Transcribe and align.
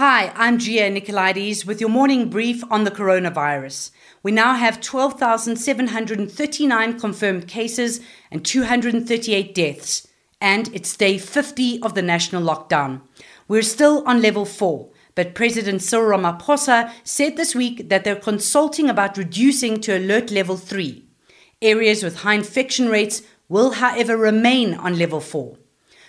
Hi, 0.00 0.32
I'm 0.34 0.56
Gia 0.58 0.90
Nicolaides 0.90 1.66
with 1.66 1.78
your 1.78 1.90
morning 1.90 2.30
brief 2.30 2.64
on 2.70 2.84
the 2.84 2.90
coronavirus. 2.90 3.90
We 4.22 4.32
now 4.32 4.54
have 4.54 4.80
12,739 4.80 6.98
confirmed 6.98 7.46
cases 7.46 8.00
and 8.30 8.42
238 8.42 9.54
deaths, 9.54 10.08
and 10.40 10.74
it's 10.74 10.96
day 10.96 11.18
50 11.18 11.82
of 11.82 11.92
the 11.92 12.00
national 12.00 12.42
lockdown. 12.42 13.02
We're 13.46 13.60
still 13.60 14.02
on 14.06 14.22
level 14.22 14.46
4, 14.46 14.88
but 15.14 15.34
President 15.34 15.82
Cyril 15.82 16.18
Ramaphosa 16.18 16.90
said 17.04 17.36
this 17.36 17.54
week 17.54 17.90
that 17.90 18.02
they're 18.02 18.16
consulting 18.16 18.88
about 18.88 19.18
reducing 19.18 19.82
to 19.82 19.98
alert 19.98 20.30
level 20.30 20.56
3. 20.56 21.04
Areas 21.60 22.02
with 22.02 22.20
high 22.20 22.36
infection 22.36 22.88
rates 22.88 23.20
will, 23.50 23.72
however, 23.72 24.16
remain 24.16 24.72
on 24.72 24.98
level 24.98 25.20
4. 25.20 25.58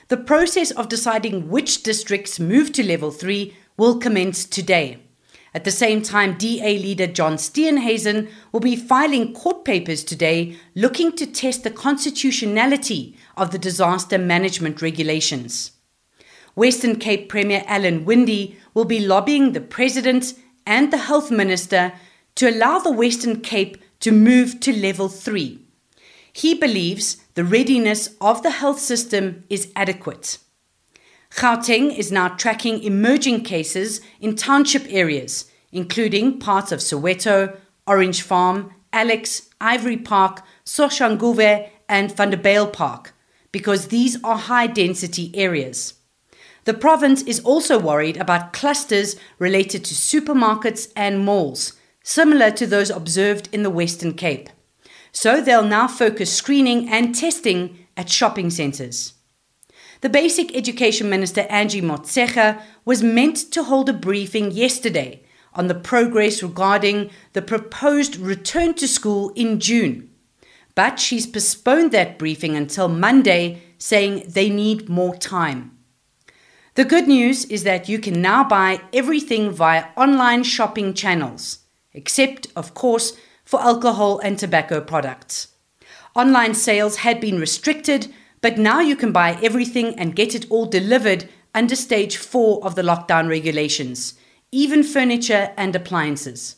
The 0.08 0.18
process 0.18 0.72
of 0.72 0.88
deciding 0.88 1.50
which 1.50 1.84
districts 1.84 2.40
move 2.40 2.72
to 2.74 2.86
level 2.86 3.12
3 3.12 3.54
will 3.78 3.98
commence 3.98 4.46
today. 4.46 5.00
At 5.54 5.66
the 5.66 5.72
same 5.72 6.02
time, 6.02 6.38
DA 6.38 6.78
leader 6.78 7.08
John 7.08 7.36
Steenhuisen 7.36 8.30
will 8.52 8.62
be 8.62 8.76
filing 8.76 9.34
court 9.34 9.66
papers 9.66 10.04
today 10.04 10.56
looking 10.76 11.12
to 11.14 11.26
test 11.26 11.64
the 11.64 11.72
constitutionality 11.72 13.18
of 13.36 13.52
the 13.52 13.60
disaster 13.60 14.18
management 14.18 14.82
regulations. 14.82 15.72
Western 16.56 16.98
Cape 16.98 17.28
Premier 17.28 17.64
Alan 17.68 18.06
Winde 18.06 18.56
will 18.74 18.86
be 18.86 19.06
lobbying 19.06 19.52
the 19.52 19.62
President 19.62 20.34
and 20.66 20.92
the 20.92 20.98
Health 20.98 21.32
Minister 21.32 21.94
to 22.36 22.50
allow 22.50 22.80
the 22.80 22.92
Western 22.92 23.42
Cape 23.42 23.78
to 24.00 24.12
move 24.12 24.60
to 24.62 24.74
level 24.74 25.10
3. 25.10 25.60
He 26.34 26.54
believes 26.54 27.18
the 27.34 27.44
readiness 27.44 28.16
of 28.22 28.42
the 28.42 28.52
health 28.52 28.80
system 28.80 29.44
is 29.50 29.72
adequate. 29.76 30.38
Gauteng 31.32 31.98
is 31.98 32.12
now 32.12 32.28
tracking 32.28 32.84
emerging 32.84 33.44
cases 33.44 34.02
in 34.20 34.36
township 34.36 34.86
areas, 34.90 35.50
including 35.72 36.40
parts 36.40 36.72
of 36.72 36.80
Soweto, 36.80 37.58
Orange 37.88 38.22
Farm, 38.22 38.74
Alex, 38.94 39.50
Ivory 39.60 39.98
Park, 39.98 40.44
Soshanguve, 40.66 41.70
and 41.88 42.12
Vanderbijl 42.12 42.72
Park, 42.72 43.14
because 43.52 43.88
these 43.88 44.22
are 44.24 44.38
high 44.38 44.68
density 44.68 45.32
areas. 45.36 45.96
The 46.66 46.74
province 46.74 47.24
is 47.24 47.40
also 47.40 47.80
worried 47.80 48.18
about 48.18 48.54
clusters 48.54 49.16
related 49.40 49.84
to 49.86 49.96
supermarkets 49.96 50.92
and 50.96 51.26
malls, 51.26 51.74
similar 52.04 52.52
to 52.52 52.68
those 52.68 52.90
observed 52.90 53.50
in 53.52 53.64
the 53.64 53.70
Western 53.70 54.14
Cape. 54.14 54.50
So 55.12 55.42
they'll 55.42 55.64
now 55.64 55.88
focus 55.88 56.32
screening 56.32 56.90
and 56.90 57.16
testing 57.16 57.88
at 57.98 58.10
shopping 58.10 58.50
centres. 58.50 59.14
The 60.02 60.10
Basic 60.10 60.56
Education 60.56 61.12
Minister 61.12 61.42
Angie 61.42 61.80
Motshekga 61.80 62.60
was 62.86 63.04
meant 63.04 63.38
to 63.52 63.64
hold 63.64 63.88
a 63.88 63.94
briefing 63.94 64.50
yesterday 64.50 65.24
on 65.54 65.68
the 65.68 65.76
progress 65.76 66.42
regarding 66.42 67.12
the 67.34 67.42
proposed 67.44 68.16
return 68.16 68.74
to 68.76 68.88
school 68.88 69.30
in 69.36 69.60
June. 69.60 70.10
But 70.74 71.00
she's 71.00 71.28
postponed 71.28 71.92
that 71.92 72.18
briefing 72.18 72.56
until 72.56 72.88
Monday, 72.88 73.62
saying 73.78 74.24
they 74.28 74.50
need 74.50 74.90
more 74.90 75.16
time. 75.16 75.78
The 76.74 76.86
good 76.86 77.08
news 77.08 77.46
is 77.46 77.64
that 77.64 77.88
you 77.88 78.00
can 78.00 78.24
now 78.24 78.44
buy 78.44 78.82
everything 78.92 79.52
via 79.52 79.90
online 79.96 80.42
shopping 80.44 80.96
channels, 80.96 81.60
except, 81.94 82.48
of 82.56 82.74
course, 82.74 83.14
for 83.46 83.62
alcohol 83.62 84.18
and 84.20 84.40
tobacco 84.40 84.82
products. 84.82 85.50
Online 86.16 86.56
sales 86.56 86.98
had 86.98 87.22
been 87.22 87.40
restricted 87.40 88.12
but 88.42 88.58
now 88.58 88.80
you 88.80 88.96
can 88.96 89.12
buy 89.12 89.38
everything 89.42 89.98
and 89.98 90.16
get 90.16 90.36
it 90.36 90.50
all 90.50 90.66
delivered 90.66 91.30
under 91.54 91.76
stage 91.76 92.18
four 92.18 92.64
of 92.66 92.76
the 92.76 92.82
lockdown 92.82 93.30
regulations, 93.30 94.16
even 94.52 94.84
furniture 94.84 95.54
and 95.58 95.76
appliances. 95.76 96.58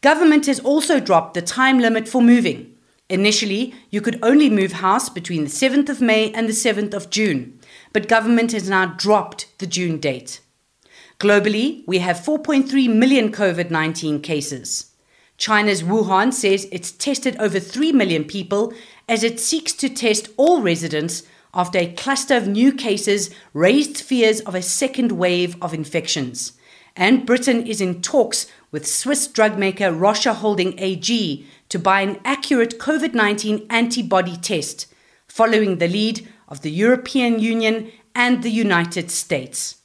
Government 0.00 0.46
has 0.46 0.58
also 0.60 0.98
dropped 0.98 1.34
the 1.34 1.42
time 1.42 1.78
limit 1.78 2.08
for 2.08 2.22
moving. 2.22 2.74
Initially, 3.08 3.74
you 3.90 4.00
could 4.00 4.18
only 4.22 4.48
move 4.48 4.72
house 4.72 5.08
between 5.08 5.44
the 5.44 5.50
7th 5.50 5.88
of 5.88 6.00
May 6.00 6.32
and 6.32 6.48
the 6.48 6.52
7th 6.52 6.94
of 6.94 7.10
June, 7.10 7.58
but 7.92 8.08
government 8.08 8.52
has 8.52 8.68
now 8.68 8.86
dropped 8.86 9.46
the 9.58 9.66
June 9.66 9.98
date. 9.98 10.40
Globally, 11.18 11.84
we 11.86 11.98
have 11.98 12.16
4.3 12.16 12.92
million 12.92 13.30
COVID 13.30 13.70
19 13.70 14.22
cases. 14.22 14.92
China's 15.36 15.82
Wuhan 15.82 16.32
says 16.32 16.66
it's 16.72 16.90
tested 16.92 17.36
over 17.38 17.60
3 17.60 17.92
million 17.92 18.24
people 18.24 18.72
as 19.08 19.22
it 19.24 19.40
seeks 19.40 19.72
to 19.74 19.88
test 19.88 20.28
all 20.36 20.62
residents 20.62 21.22
after 21.54 21.78
a 21.78 21.92
cluster 21.92 22.36
of 22.36 22.48
new 22.48 22.72
cases 22.72 23.30
raised 23.52 23.98
fears 23.98 24.40
of 24.40 24.54
a 24.54 24.62
second 24.62 25.12
wave 25.12 25.56
of 25.60 25.74
infections. 25.74 26.52
And 26.96 27.26
Britain 27.26 27.66
is 27.66 27.80
in 27.80 28.02
talks 28.02 28.46
with 28.70 28.86
Swiss 28.86 29.26
drug 29.26 29.58
maker 29.58 29.92
Roche 29.92 30.26
Holding 30.26 30.78
AG 30.78 31.46
to 31.68 31.78
buy 31.78 32.02
an 32.02 32.20
accurate 32.24 32.78
COVID 32.78 33.14
19 33.14 33.66
antibody 33.70 34.36
test, 34.36 34.86
following 35.26 35.78
the 35.78 35.88
lead 35.88 36.28
of 36.48 36.60
the 36.62 36.70
European 36.70 37.38
Union 37.38 37.90
and 38.14 38.42
the 38.42 38.50
United 38.50 39.10
States. 39.10 39.76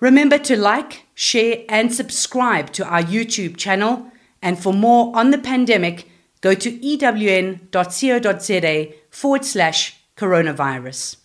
Remember 0.00 0.38
to 0.38 0.56
like, 0.56 1.06
share, 1.14 1.64
and 1.68 1.92
subscribe 1.92 2.72
to 2.72 2.84
our 2.84 3.02
YouTube 3.02 3.56
channel 3.56 4.10
and 4.42 4.58
for 4.58 4.72
more 4.72 5.14
on 5.16 5.30
the 5.30 5.38
pandemic, 5.38 6.10
go 6.40 6.54
to 6.54 6.70
ewn.co.za 6.70 8.36
forward 9.10 9.44
slash 9.44 9.96
coronavirus. 10.16 11.19